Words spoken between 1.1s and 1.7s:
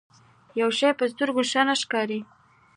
سترګو ښه